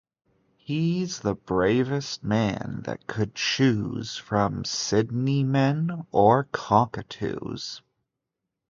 [0.57, 7.83] He's the bravest man that could choose from Sydney men or cockatoos.